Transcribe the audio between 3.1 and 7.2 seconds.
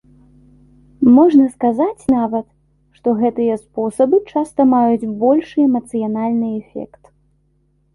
гэтыя спосабы часта маюць большы эмацыянальны эфект.